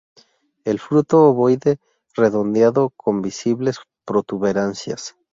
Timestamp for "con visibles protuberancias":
2.97-5.15